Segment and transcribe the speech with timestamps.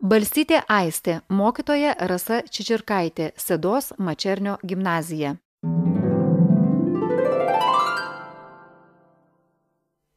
[0.00, 5.34] Balsytė Aistė, mokytoja Rasa Čičirkaitė, Sedos Mačernio gimnazija.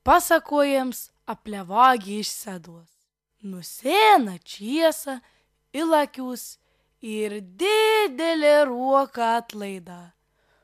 [0.07, 2.93] Pasakojams apie vagį iš Sedos.
[3.43, 5.17] Nusėna čiesa,
[5.75, 6.61] ilakius
[7.03, 10.13] ir didelė ruoka atlaida.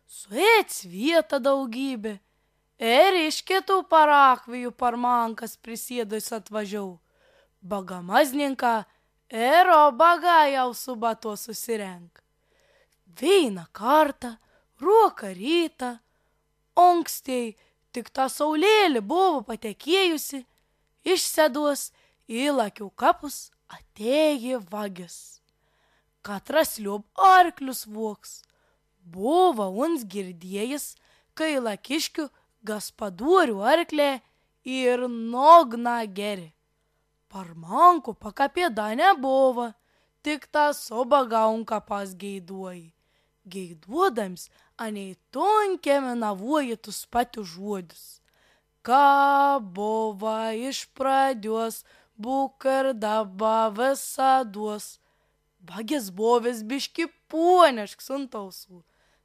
[0.08, 2.14] Suėts vieta daugybė.
[2.80, 7.02] Ir iš kitų parakvijų parmankas prisėdus atvažiau.
[7.60, 8.86] Bagamazninką
[9.30, 12.22] ir obaga jau su bato susirenk.
[13.22, 14.38] Veina kartą,
[14.82, 16.00] ruoka rytą,
[16.76, 17.56] onkstiai
[17.92, 20.46] tik ta saulėlė buvo patekėjusi,
[21.04, 21.92] išseduos
[22.30, 25.40] į lakių kapus atėjo vagis.
[26.22, 28.42] Katras liub arklius voks.
[29.04, 30.96] Buvo uns girdėjęs,
[31.34, 32.28] kai lakiškių
[32.68, 34.20] gaspadorių arklė
[34.64, 36.52] ir nogna geri.
[37.30, 39.70] Parmanko pakapėda nebuvo,
[40.26, 42.90] tik tą sobagaunką pas geiduoji.
[43.50, 48.20] Geiduodams anei tonkėme navuoji tus patiu žodis.
[48.86, 50.36] Ką buvo
[50.70, 51.84] iš pradžios,
[52.18, 54.98] būk ir dabar visados.
[55.70, 58.82] Vagis buvęs biški puonešks ant ausų.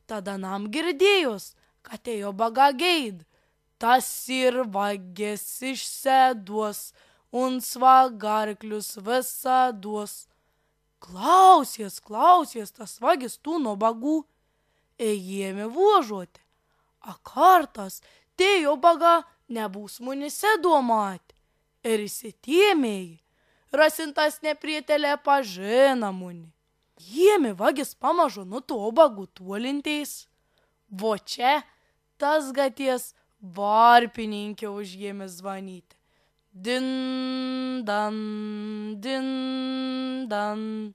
[0.06, 1.54] Tada nam girdėjus,
[1.86, 3.24] kad ėjo baga geid.
[3.78, 6.92] Tas ir vagis išseduos,
[7.34, 10.28] un svagarklius visaduos.
[11.02, 14.22] Klausies, klausies, tas vagis tų nuo bagų.
[15.02, 16.40] Ėjėme vožuoti.
[17.02, 17.98] A kartas,
[18.38, 21.34] tėjo baga nebūs munise duomat.
[21.84, 23.18] Ir įsitėmėjai
[23.74, 26.46] rasintas neprietelė pažina muni.
[27.02, 30.28] Jiemi vagis pamažu nutobagų tuolinteis.
[30.88, 31.58] Vo čia
[32.16, 33.10] tas gaties
[33.42, 35.98] varpininkė užjėmė zvanyti.
[36.54, 38.14] Din, dan,
[39.00, 40.94] din, dan.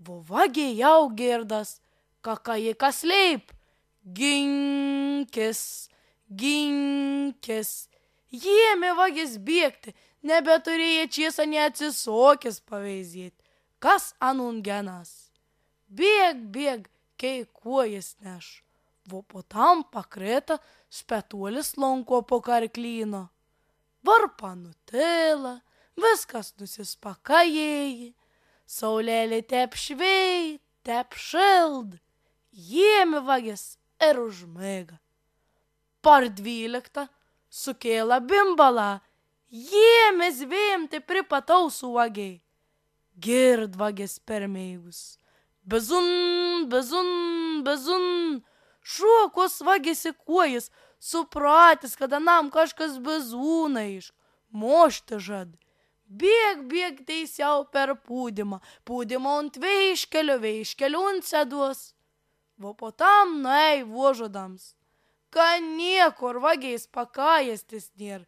[0.00, 1.80] Vo vagiai jau girdas,
[2.24, 3.52] kakai kas leip.
[4.00, 5.90] Ginkis,
[6.32, 7.88] ginkis.
[8.32, 9.92] Jiemi vagis bėgti,
[10.24, 13.36] nebeturėjo čiesa neatsisokęs paveizėti.
[13.80, 15.28] Kas anungenas?
[15.88, 16.88] Bėg, bėg,
[17.20, 18.62] kei kuojas neš.
[19.08, 20.56] Vo po tam pakreta
[20.88, 23.28] spetuolis lonko po karklyno.
[24.08, 25.58] Varpa nutila,
[26.00, 28.14] viskas nusispakajėjai.
[28.68, 31.98] Saulėlė tep švei, tep šild.
[32.52, 34.96] Jiemi vagis ir užmėga.
[36.04, 37.08] Par dvyliktą
[37.52, 38.90] sukėlė bimbalą
[39.48, 42.34] Jėmės vėjimti pripatausų vagiai.
[43.16, 45.16] Girdvagės permeigus.
[45.64, 48.42] Bezun, bezun, bezun.
[48.84, 50.68] Šuokos vagėsi kuojas,
[50.98, 54.12] supratęs, kad anam kažkas bezūna iš.
[54.50, 55.50] Mošti žad.
[56.08, 61.92] Bėg, bėg teisiau per pūdimą, pūdimą ant veiškelio, veiškelio ant seduos.
[62.56, 64.72] Vo po tam nuei vožodams.
[65.28, 68.24] Ką niekur vagiais pakajastis nėra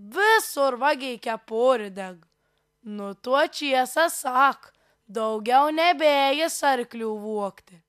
[0.00, 2.18] visur vagiai kepurį deg.
[2.82, 4.72] Nu tuo čiesa sak,
[5.06, 7.80] daugiau nebėjęs arklių vokti.